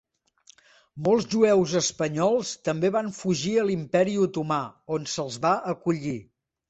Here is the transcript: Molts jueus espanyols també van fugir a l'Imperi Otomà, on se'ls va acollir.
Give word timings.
Molts 1.07 1.27
jueus 1.33 1.75
espanyols 1.81 2.53
també 2.69 2.91
van 2.97 3.13
fugir 3.19 3.53
a 3.57 3.67
l'Imperi 3.71 4.17
Otomà, 4.25 4.59
on 4.97 5.07
se'ls 5.13 5.39
va 5.45 5.53
acollir. 5.75 6.17